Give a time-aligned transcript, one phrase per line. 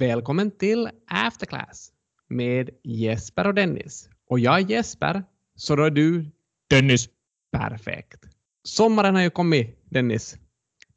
[0.00, 1.92] Välkommen till Afterclass
[2.28, 4.10] med Jesper och Dennis.
[4.28, 5.22] Och jag är Jesper,
[5.54, 6.30] så då är du
[6.70, 7.08] Dennis.
[7.52, 8.24] perfekt.
[8.64, 10.38] Sommaren har ju kommit, Dennis.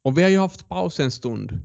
[0.02, 1.58] Och vi har ju haft paus en stund.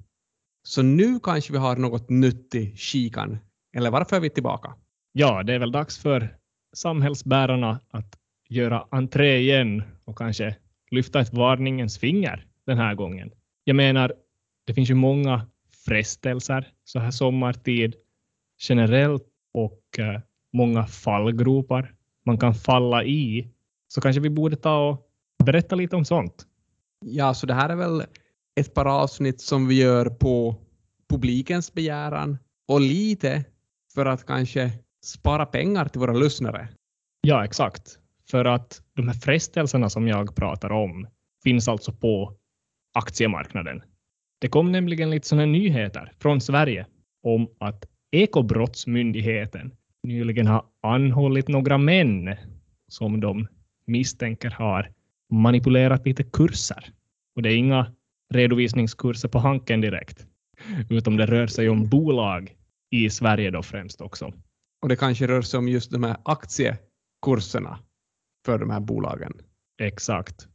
[0.64, 3.38] Så nu kanske vi har något nytt i kikan.
[3.78, 4.76] Eller varför är vi tillbaka?
[5.12, 6.38] Ja, det är väl dags för
[6.74, 8.20] samhällsbärarna att
[8.50, 10.56] göra entré igen och kanske
[10.92, 13.32] lyfta ett varningens finger den här gången.
[13.64, 14.14] Jag menar,
[14.66, 15.48] det finns ju många
[15.86, 17.96] frestelser så här sommartid
[18.70, 20.22] generellt och eh,
[20.54, 21.94] många fallgropar
[22.26, 23.48] man kan falla i.
[23.88, 26.46] Så kanske vi borde ta och berätta lite om sånt.
[27.06, 28.04] Ja, så det här är väl
[28.60, 30.56] ett par avsnitt som vi gör på
[31.10, 33.46] publikens begäran och lite
[33.94, 34.72] för att kanske
[35.04, 36.68] spara pengar till våra lyssnare.
[37.22, 38.00] Ja, exakt.
[38.32, 41.08] För att de här frestelserna som jag pratar om
[41.44, 42.34] finns alltså på
[42.94, 43.82] aktiemarknaden.
[44.40, 46.86] Det kom nämligen lite sådana nyheter från Sverige
[47.24, 49.72] om att Ekobrottsmyndigheten
[50.04, 52.36] nyligen har anhållit några män
[52.88, 53.48] som de
[53.86, 54.92] misstänker har
[55.32, 56.94] manipulerat lite kurser.
[57.36, 57.92] Och det är inga
[58.34, 60.26] redovisningskurser på Hanken direkt,
[60.90, 62.56] utan det rör sig om bolag
[62.92, 64.34] i Sverige då främst också.
[64.82, 67.80] Och det kanske rör sig om just de här aktiekurserna
[68.46, 69.34] för de här bolagen.
[69.82, 70.49] Exakt.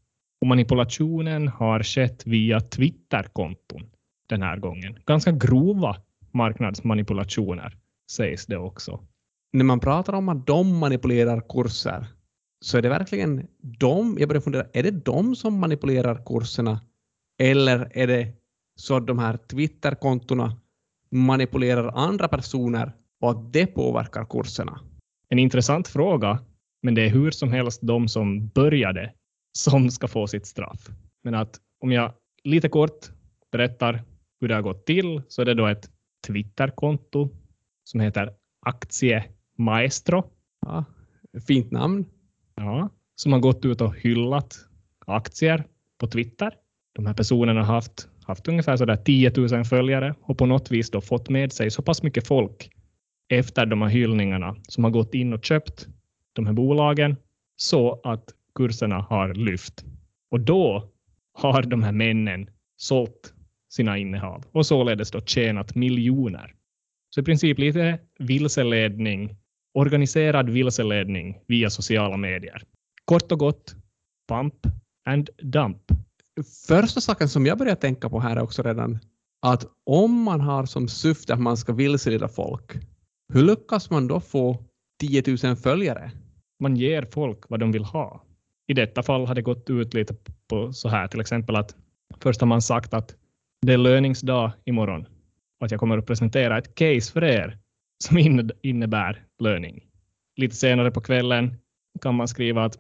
[0.45, 3.83] Och manipulationen har skett via Twitterkonton
[4.29, 4.99] den här gången.
[5.07, 5.97] Ganska grova
[6.33, 7.77] marknadsmanipulationer
[8.11, 9.01] sägs det också.
[9.53, 12.07] När man pratar om att de manipulerar kurser
[12.65, 16.81] så är det verkligen de, jag börjar fundera, är det de som manipulerar kurserna
[17.43, 18.33] eller är det
[18.77, 20.57] så att de här Twitterkontona
[21.11, 24.81] manipulerar andra personer och att det påverkar kurserna?
[25.29, 26.39] En intressant fråga,
[26.83, 29.13] men det är hur som helst de som började
[29.59, 30.89] som ska få sitt straff.
[31.23, 32.13] Men att om jag
[32.45, 33.11] lite kort
[33.53, 34.03] berättar
[34.41, 35.91] hur det har gått till så är det då ett
[36.27, 37.29] Twitterkonto
[37.85, 38.35] som heter
[38.67, 40.25] Aktiemaestro.
[40.61, 40.85] Ja,
[41.47, 42.05] fint namn.
[42.55, 44.57] Ja, som har gått ut och hyllat
[45.07, 45.65] aktier
[45.99, 46.55] på Twitter.
[46.93, 50.91] De här personerna har haft, haft ungefär sådär 10 000 följare och på något vis
[50.91, 52.71] då fått med sig så pass mycket folk
[53.29, 55.87] efter de här hyllningarna som har gått in och köpt
[56.33, 57.17] de här bolagen
[57.57, 59.85] så att kurserna har lyft.
[60.31, 60.91] Och då
[61.35, 63.35] har de här männen sålt
[63.73, 66.55] sina innehav och således då tjänat miljoner.
[67.15, 69.37] Så i princip lite vilseledning,
[69.75, 72.63] organiserad vilseledning via sociala medier.
[73.05, 73.77] Kort och gott,
[74.29, 74.55] pump
[75.07, 75.83] and dump.
[76.67, 78.99] Första saken som jag börjar tänka på här är också redan
[79.43, 82.73] att om man har som syfte att man ska vilseleda folk,
[83.33, 84.65] hur lyckas man då få
[85.01, 86.11] 10 000 följare?
[86.61, 88.25] Man ger folk vad de vill ha.
[88.67, 90.15] I detta fall har det gått ut lite
[90.49, 91.77] på så här, till exempel att
[92.21, 93.17] först har man sagt att
[93.67, 95.07] det är löningsdag imorgon
[95.61, 97.59] och att jag kommer att presentera ett case för er
[98.05, 98.19] som
[98.63, 99.85] innebär löning.
[100.37, 101.55] Lite senare på kvällen
[102.03, 102.79] kan man skriva att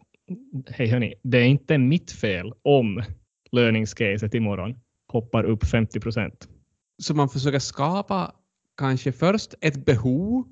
[0.68, 3.02] hej hörni, det är inte mitt fel om
[3.52, 6.48] löningscaset imorgon hoppar upp 50 procent.
[7.02, 8.32] Så man försöker skapa
[8.76, 10.44] kanske först ett behov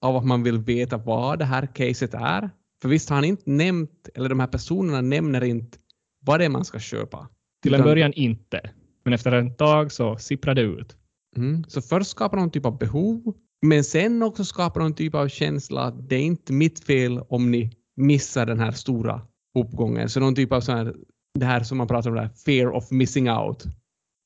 [0.00, 2.50] av att man vill veta vad det här caset är.
[2.82, 5.78] För visst har han inte nämnt, eller de här personerna nämner inte
[6.20, 7.28] vad det är man ska köpa.
[7.62, 8.70] Till en början inte,
[9.04, 10.96] men efter ett tag så sipprar det ut.
[11.36, 11.64] Mm.
[11.68, 15.82] Så först skapar någon typ av behov, men sen också skapar någon typ av känsla
[15.82, 19.22] att det är inte mitt fel om ni missar den här stora
[19.58, 20.08] uppgången.
[20.08, 20.94] Så någon typ av sån här,
[21.38, 23.64] det här som man pratar om, det här fear of missing out.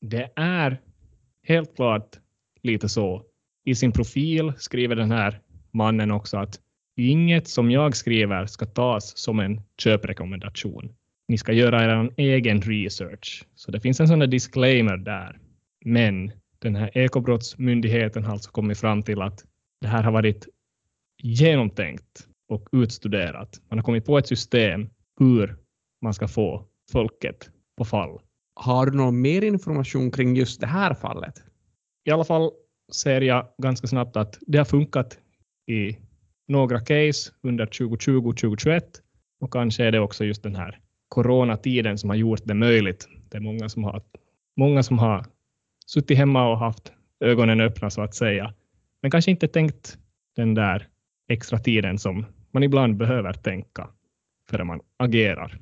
[0.00, 0.80] Det är
[1.42, 2.18] helt klart
[2.62, 3.22] lite så.
[3.64, 5.40] I sin profil skriver den här
[5.72, 6.60] mannen också att
[6.96, 10.92] inget som jag skriver ska tas som en köprekommendation.
[11.28, 13.44] Ni ska göra er egen research.
[13.54, 15.38] Så det finns en sån där disclaimer där.
[15.84, 19.44] Men den här ekobrottsmyndigheten har alltså kommit fram till att
[19.80, 20.48] det här har varit
[21.22, 23.60] genomtänkt och utstuderat.
[23.68, 24.90] Man har kommit på ett system
[25.20, 25.56] hur
[26.02, 28.20] man ska få folket på fall.
[28.54, 31.42] Har du någon mer information kring just det här fallet?
[32.04, 32.50] I alla fall
[32.92, 35.18] ser jag ganska snabbt att det har funkat
[35.66, 35.96] i
[36.48, 38.80] några case under 2020-2021
[39.40, 43.08] och kanske är det också just den här coronatiden som har gjort det möjligt.
[43.30, 44.02] Det är många som har,
[44.56, 45.26] många som har
[45.86, 48.54] suttit hemma och haft ögonen öppna så att säga,
[49.02, 49.98] men kanske inte tänkt
[50.36, 50.88] den där
[51.28, 53.88] extra tiden som man ibland behöver tänka
[54.50, 55.58] förrän man agerar.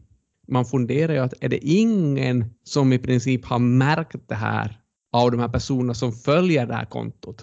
[0.48, 4.80] Man funderar ju att är det ingen som i princip har märkt det här
[5.12, 7.42] av de här personerna som följer det här kontot?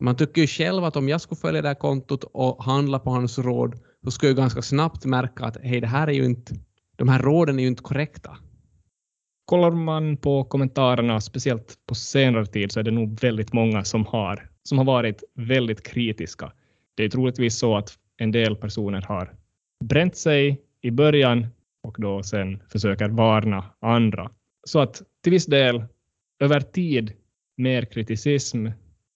[0.00, 3.10] Man tycker ju själv att om jag skulle följa det här kontot och handla på
[3.10, 6.54] hans råd så skulle jag ganska snabbt märka att hej, det här är ju inte,
[6.96, 8.38] de här råden är ju inte korrekta.
[9.44, 14.06] Kollar man på kommentarerna, speciellt på senare tid, så är det nog väldigt många som
[14.06, 16.52] har som har varit väldigt kritiska.
[16.94, 19.34] Det är troligtvis så att en del personer har
[19.84, 21.46] bränt sig i början
[21.82, 24.30] och då sen försöker varna andra.
[24.66, 25.84] Så att till viss del
[26.40, 27.12] över tid
[27.56, 28.66] mer kriticism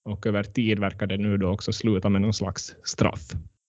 [0.05, 3.27] och över tid verkar det nu då också sluta med någon slags straff.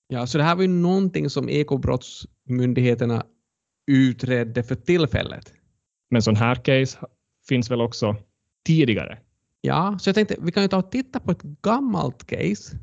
[0.09, 3.27] Ja, så det här var ju någonting som ekobrottsmyndigheterna
[3.87, 5.53] utredde för tillfället.
[6.11, 6.99] Men sån här case
[7.49, 8.17] finns väl också
[8.67, 9.19] tidigare?
[9.61, 12.77] Ja, så jag tänkte vi kan ju ta och titta på ett gammalt case.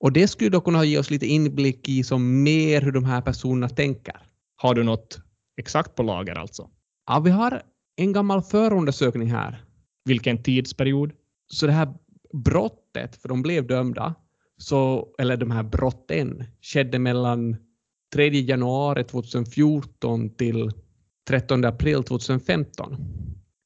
[0.00, 3.20] Och det skulle då kunna ge oss lite inblick i som mer hur de här
[3.20, 4.16] personerna tänker.
[4.56, 5.20] Har du något
[5.56, 6.70] exakt på lager alltså?
[7.06, 7.62] Ja, vi har
[7.96, 9.64] en gammal förundersökning här.
[10.04, 11.12] Vilken tidsperiod?
[11.46, 11.94] Så det här
[12.32, 14.14] brottet, för de blev dömda,
[14.56, 17.56] så, eller de här brotten, skedde mellan
[18.14, 20.70] 3 januari 2014 till
[21.28, 22.96] 13 april 2015.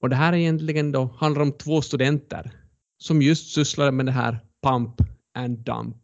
[0.02, 2.52] Och det här är egentligen då, handlar om två studenter
[2.98, 4.94] som just sysslade med det här pump
[5.34, 5.96] and dump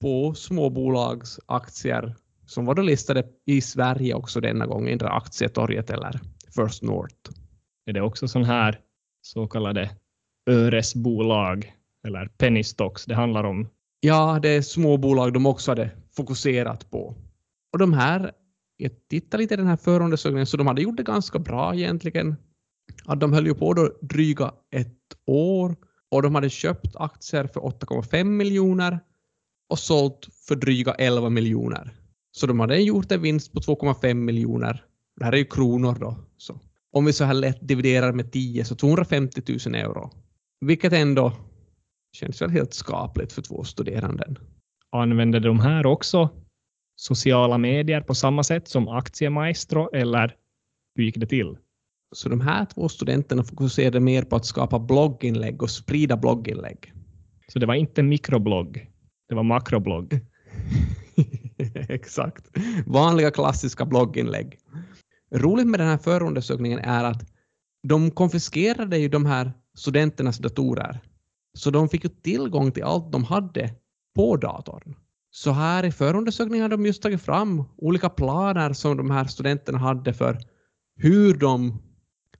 [0.00, 2.16] på småbolagsaktier
[2.50, 6.20] som var då listade i Sverige också denna gång, inte Aktietorget eller
[6.56, 7.30] First North.
[7.86, 8.80] Är det också sån här
[9.22, 9.90] så kallade
[10.50, 11.72] öresbolag
[12.06, 13.68] eller penny stocks det handlar om?
[14.00, 17.14] Ja, det är småbolag de också hade fokuserat på.
[17.72, 18.32] Och de här,
[18.76, 22.36] jag tittade lite i den här förundersökningen, så de hade gjort det ganska bra egentligen.
[23.04, 25.76] Att de höll ju på då dryga ett år
[26.10, 29.00] och de hade köpt aktier för 8,5 miljoner
[29.68, 31.94] och sålt för dryga 11 miljoner.
[32.32, 34.84] Så de hade gjort en vinst på 2,5 miljoner.
[35.16, 36.16] Det här är ju kronor då.
[36.36, 36.60] Så.
[36.92, 40.10] Om vi så här lätt dividerar med 10 så 250 000 euro.
[40.60, 41.32] Vilket ändå
[42.12, 44.38] känns väl helt skapligt för två studeranden.
[44.92, 46.30] Använder de här också
[46.96, 50.36] sociala medier på samma sätt som Aktiemaestro eller
[50.94, 51.56] hur gick det till?
[52.14, 56.92] Så de här två studenterna fokuserade mer på att skapa blogginlägg och sprida blogginlägg.
[57.48, 58.90] Så det var inte mikroblogg,
[59.28, 60.20] det var makroblogg.
[61.88, 62.48] Exakt.
[62.86, 64.58] Vanliga klassiska blogginlägg.
[65.34, 67.30] Roligt med den här förundersökningen är att
[67.88, 71.00] de konfiskerade ju de här studenternas datorer.
[71.58, 73.74] Så de fick ju tillgång till allt de hade
[74.14, 74.94] på datorn.
[75.30, 79.78] Så här i förundersökningen har de just tagit fram olika planer som de här studenterna
[79.78, 80.38] hade för
[80.96, 81.82] hur de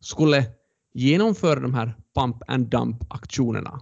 [0.00, 0.46] skulle
[0.94, 3.80] genomföra de här pump and dump-aktionerna.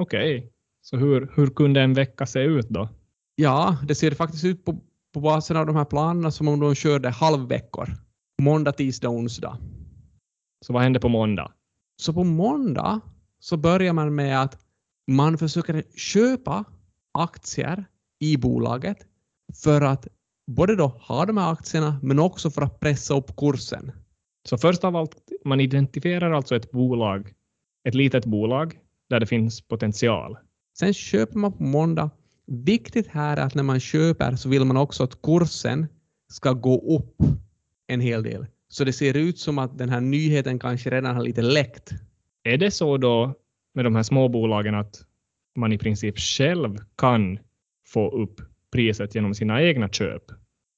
[0.00, 0.50] Okej, okay.
[0.80, 2.88] så hur, hur kunde en vecka se ut då?
[3.34, 4.80] Ja, det ser faktiskt ut på,
[5.14, 7.88] på basen av de här planerna som om de körde halvveckor.
[8.42, 9.58] Måndag, tisdag, onsdag.
[10.66, 11.52] Så vad hände på måndag?
[11.96, 13.00] Så på måndag
[13.42, 14.58] så börjar man med att
[15.06, 16.64] man försöker köpa
[17.18, 17.84] aktier
[18.20, 18.98] i bolaget
[19.62, 20.08] för att
[20.46, 23.92] både då ha de här aktierna men också för att pressa upp kursen.
[24.48, 27.32] Så först av allt, man identifierar alltså ett bolag,
[27.88, 28.78] ett litet bolag
[29.08, 30.38] där det finns potential.
[30.78, 32.10] Sen köper man på måndag.
[32.46, 35.86] Viktigt här är att när man köper så vill man också att kursen
[36.32, 37.16] ska gå upp
[37.86, 38.46] en hel del.
[38.68, 41.92] Så det ser ut som att den här nyheten kanske redan har lite läckt.
[42.44, 43.34] Är det så då
[43.74, 45.06] med de här småbolagen att
[45.56, 47.38] man i princip själv kan
[47.88, 48.40] få upp
[48.72, 50.22] priset genom sina egna köp?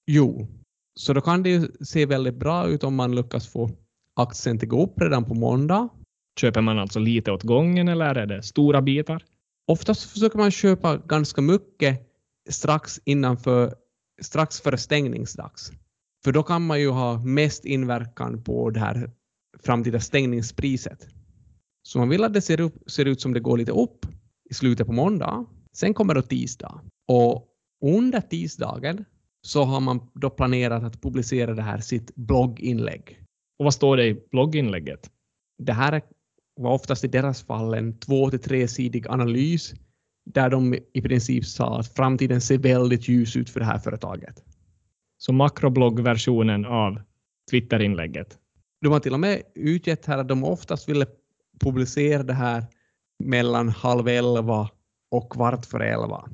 [0.06, 0.48] Jo,
[0.94, 3.70] så då kan det ju se väldigt bra ut om man lyckas få
[4.16, 5.88] aktien att gå upp redan på måndag.
[6.40, 9.24] Köper man alltså lite åt gången eller är det stora bitar?
[9.66, 12.00] Oftast försöker man köpa ganska mycket
[12.50, 13.74] strax, innanför,
[14.22, 15.72] strax före stängningsdags.
[16.24, 19.10] För då kan man ju ha mest inverkan på det här
[19.62, 21.08] framtida stängningspriset.
[21.86, 24.06] Så man vill att det ser, upp, ser ut som det går lite upp
[24.50, 25.46] i slutet på måndag.
[25.72, 26.80] Sen kommer då tisdag.
[27.08, 27.48] Och
[27.84, 29.04] under tisdagen
[29.42, 33.20] så har man då planerat att publicera det här sitt blogginlägg.
[33.58, 35.10] Och vad står det i blogginlägget?
[35.58, 36.02] Det här
[36.60, 39.74] var oftast i deras fall en två till tresidig analys
[40.30, 44.44] där de i princip sa att framtiden ser väldigt ljus ut för det här företaget.
[45.18, 47.00] Så makrobloggversionen av
[47.50, 48.38] Twitterinlägget?
[48.80, 51.06] De har till och med utgett här att de oftast ville
[51.60, 52.64] publicera det här
[53.24, 54.70] mellan halv elva
[55.10, 56.28] och kvart för elva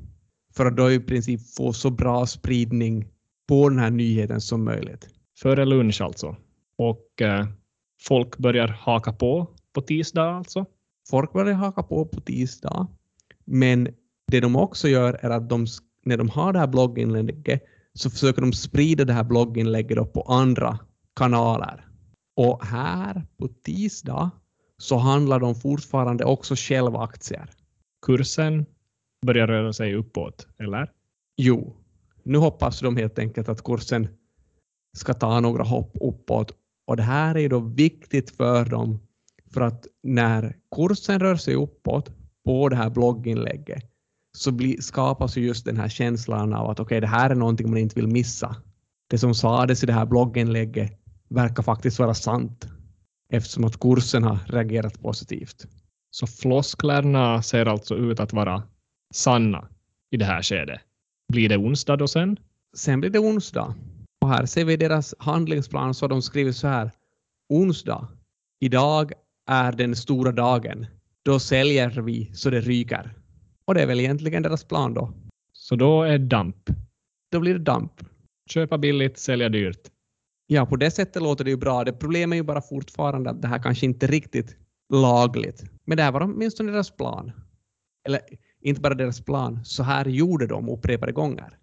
[0.54, 3.08] för att då i princip få så bra spridning
[3.48, 5.08] på den här nyheten som möjligt.
[5.38, 6.36] Före lunch alltså.
[6.76, 7.46] Och eh,
[8.02, 10.66] folk börjar haka på på tisdag alltså?
[11.10, 12.86] Folk börjar haka på på tisdag.
[13.44, 13.88] Men
[14.26, 15.66] det de också gör är att de,
[16.04, 17.62] när de har det här blogginlägget
[17.94, 20.78] så försöker de sprida det här blogginlägget på andra
[21.16, 21.86] kanaler.
[22.36, 24.30] Och här på tisdag
[24.80, 27.50] så handlar de fortfarande också själva aktier.
[28.06, 28.66] Kursen
[29.26, 30.90] börjar röra sig uppåt, eller?
[31.36, 31.76] Jo,
[32.22, 34.08] nu hoppas de helt enkelt att kursen
[34.96, 36.52] ska ta några hopp uppåt
[36.86, 38.98] och det här är då viktigt för dem
[39.54, 42.10] för att när kursen rör sig uppåt
[42.44, 43.84] på det här blogginlägget
[44.36, 47.34] så bli, skapas ju just den här känslan av att okej, okay, det här är
[47.34, 48.56] någonting man inte vill missa.
[49.10, 50.92] Det som sades i det här blogginlägget
[51.28, 52.66] verkar faktiskt vara sant
[53.30, 55.66] eftersom att kursen har reagerat positivt.
[56.10, 58.62] Så flosklerna ser alltså ut att vara
[59.14, 59.68] sanna
[60.10, 60.80] i det här skedet.
[61.32, 62.36] Blir det onsdag då sen?
[62.76, 63.74] Sen blir det onsdag.
[64.20, 66.90] Och här ser vi deras handlingsplan så de skriver så här.
[67.48, 68.08] Onsdag.
[68.60, 69.12] Idag
[69.46, 70.86] är den stora dagen.
[71.24, 73.14] Då säljer vi så det ryker.
[73.64, 75.12] Och det är väl egentligen deras plan då.
[75.52, 76.70] Så då är damp.
[77.32, 77.92] Då blir det damp.
[78.50, 79.90] Köpa billigt, sälja dyrt.
[80.52, 81.84] Ja, på det sättet låter det ju bra.
[81.84, 84.56] Det problemet är ju bara fortfarande att det här kanske inte är riktigt
[84.92, 85.64] lagligt.
[85.84, 87.32] Men det här var åtminstone deras plan.
[88.06, 88.20] Eller
[88.60, 91.58] inte bara deras plan, så här gjorde de upprepade gånger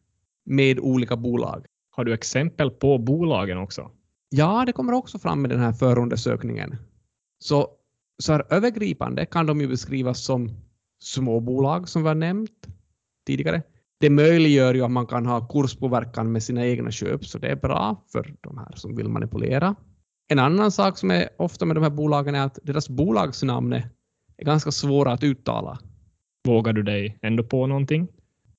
[0.46, 1.66] med olika bolag.
[1.90, 3.92] Har du exempel på bolagen också?
[4.30, 6.76] Ja, det kommer också fram med den här förundersökningen.
[7.40, 7.70] Så,
[8.24, 10.50] så här övergripande kan de ju beskrivas som
[11.04, 12.68] småbolag som vi har nämnt
[13.26, 13.64] tidigare.
[14.00, 17.56] Det möjliggör ju att man kan ha kurspåverkan med sina egna köp, så det är
[17.56, 19.76] bra för de här som vill manipulera.
[20.28, 23.90] En annan sak som är ofta med de här bolagen är att deras bolagsnamn är
[24.46, 25.80] ganska svåra att uttala.
[26.48, 28.08] Vågar du dig ändå på någonting?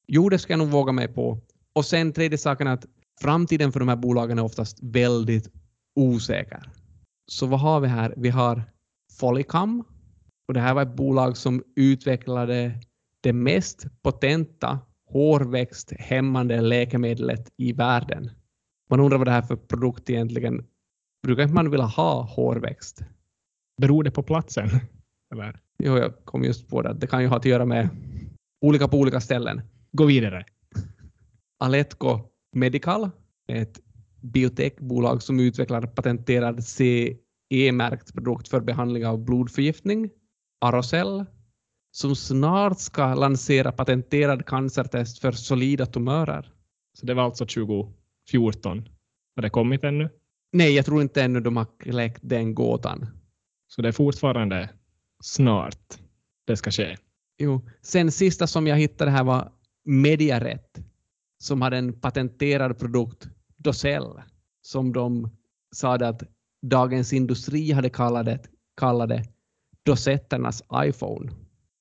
[0.07, 1.40] Jo, det ska jag nog våga mig på.
[1.73, 2.87] Och sen tredje saken är att
[3.21, 5.50] framtiden för de här bolagen är oftast väldigt
[5.97, 6.62] osäker.
[7.26, 8.14] Så vad har vi här?
[8.16, 8.62] Vi har
[9.18, 9.85] Folicam.
[10.49, 12.80] Och det här var ett bolag som utvecklade
[13.21, 14.78] det mest potenta
[15.09, 18.31] hårväxthämmande läkemedlet i världen.
[18.91, 20.67] Man undrar vad det här för produkt egentligen
[21.23, 23.03] Brukar inte man vilja ha hårväxt?
[23.81, 24.69] Beror det på platsen?
[25.35, 25.61] Eller?
[25.79, 26.95] Jo, jag kom just på det.
[26.95, 27.88] Det kan ju ha att göra med
[28.61, 29.61] olika på olika ställen.
[29.93, 30.45] Gå vidare.
[31.59, 32.21] Aletco
[32.57, 33.11] Medical
[33.49, 33.81] ett
[34.21, 40.11] biotechbolag som utvecklar patenterad CE-märkt produkt för behandling av blodförgiftning.
[40.61, 41.25] Arocell
[41.99, 46.52] som snart ska lansera patenterad cancertest för solida tumörer.
[46.99, 48.88] Så det var alltså 2014.
[49.37, 50.11] Har det kommit ännu?
[50.52, 53.07] Nej, jag tror inte ännu de har kläckt den gåtan.
[53.69, 54.71] Så det är fortfarande
[55.23, 55.99] snart
[56.47, 56.97] det ska ske?
[57.38, 57.69] Jo.
[57.83, 59.52] Sen sista som jag hittade här var
[59.85, 60.78] Mediaret
[61.38, 64.23] som hade en patenterad produkt, Dosell,
[64.62, 65.31] som de
[65.75, 66.23] sa att
[66.62, 68.40] Dagens Industri hade kallat det,
[68.76, 69.25] kallade
[69.83, 71.33] dosetternas iPhone.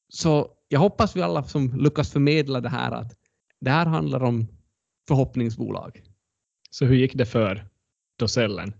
[0.09, 3.13] Så jag hoppas vi alla som lyckas förmedla det här att
[3.61, 4.47] det här handlar om
[5.07, 6.01] förhoppningsbolag.
[6.69, 7.67] Så hur gick det för
[8.19, 8.73] Dosellen?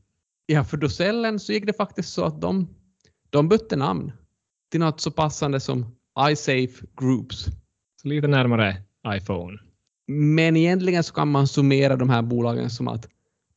[0.45, 2.75] Ja, för Dosellen så gick det faktiskt så att de,
[3.29, 4.11] de bytte namn
[4.71, 5.95] till något så passande som
[6.31, 7.45] iSafe Groups.
[8.01, 9.59] Så lite närmare iPhone.
[10.07, 13.09] Men egentligen så kan man summera de här bolagen som att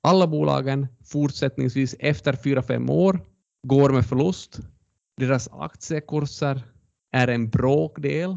[0.03, 3.21] alla bolagen fortsättningsvis efter 4-5 år
[3.67, 4.61] går med förlust.
[5.17, 6.63] Deras aktiekurser
[7.13, 8.37] är en bråkdel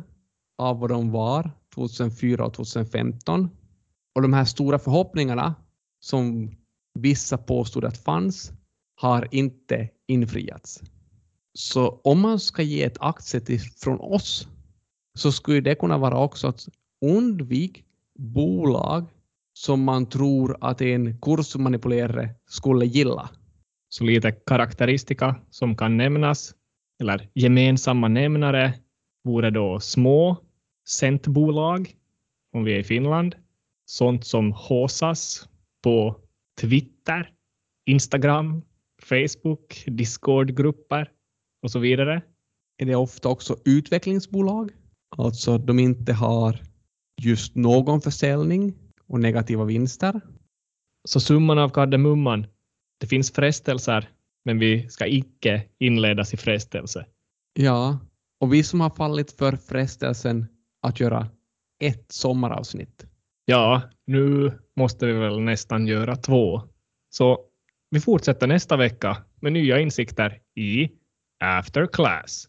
[0.58, 3.50] av vad de var 2004 och 2015.
[4.15, 5.56] Och de här stora förhoppningarna
[6.00, 6.51] som
[7.00, 8.51] vissa påstod att fanns
[8.96, 10.82] har inte infriats.
[11.53, 14.48] Så om man ska ge ett aktietips från oss
[15.20, 16.68] så skulle det kunna vara också att
[17.06, 17.86] undvik
[18.20, 19.06] bolag
[19.53, 23.30] som man tror att en kursmanipulerare skulle gilla.
[23.89, 26.56] Så lite karaktäristika som kan nämnas,
[27.03, 28.74] eller gemensamma nämnare,
[29.24, 30.38] vore då små
[30.89, 31.95] centbolag,
[32.55, 33.36] om vi är i Finland,
[33.86, 35.50] sånt som Håsas
[35.83, 36.15] på
[36.62, 37.31] Twitter,
[37.86, 38.62] Instagram,
[39.01, 41.12] Facebook, Discord-grupper
[41.62, 42.22] och så vidare.
[42.77, 44.72] Är det ofta också utvecklingsbolag?
[45.17, 46.62] Alltså de inte har
[47.22, 48.74] just någon försäljning
[49.07, 50.22] och negativa vinster.
[51.07, 52.48] Så summan av kardemumman,
[53.00, 54.10] det finns frestelser,
[54.45, 57.05] men vi ska icke inledas i frestelse.
[57.53, 58.00] Ja,
[58.39, 60.47] och vi som har fallit för frestelsen
[60.81, 61.29] att göra
[61.83, 63.05] ett sommaravsnitt.
[63.45, 66.62] Ja, nu måste vi väl nästan göra två.
[67.09, 67.39] Så
[67.89, 70.89] vi fortsätter nästa vecka med nya insikter i
[71.43, 72.47] After Class.